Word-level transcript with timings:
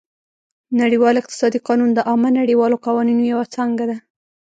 نړیوال 0.81 1.15
اقتصادي 1.21 1.59
قانون 1.67 1.89
د 1.93 1.99
عامه 2.09 2.29
نړیوالو 2.39 2.81
قوانینو 2.85 3.23
یوه 3.33 3.45
څانګه 3.55 3.85
ده 3.89 3.97